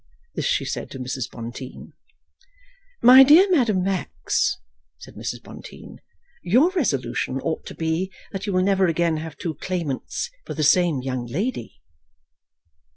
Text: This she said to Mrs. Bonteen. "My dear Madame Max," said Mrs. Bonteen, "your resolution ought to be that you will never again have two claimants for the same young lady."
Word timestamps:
This 0.33 0.45
she 0.45 0.65
said 0.65 0.89
to 0.89 0.99
Mrs. 0.99 1.29
Bonteen. 1.29 1.93
"My 3.03 3.21
dear 3.23 3.47
Madame 3.51 3.83
Max," 3.83 4.57
said 4.97 5.13
Mrs. 5.13 5.43
Bonteen, 5.43 6.01
"your 6.41 6.71
resolution 6.71 7.39
ought 7.41 7.67
to 7.67 7.75
be 7.75 8.11
that 8.31 8.47
you 8.47 8.53
will 8.53 8.63
never 8.63 8.87
again 8.87 9.17
have 9.17 9.37
two 9.37 9.53
claimants 9.53 10.31
for 10.43 10.55
the 10.55 10.63
same 10.63 11.03
young 11.03 11.27
lady." 11.27 11.81